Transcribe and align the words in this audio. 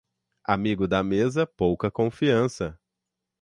Amigo 0.43 0.87
da 0.87 1.03
mesa, 1.03 1.45
pouca 1.45 1.91
confiança. 1.91 2.75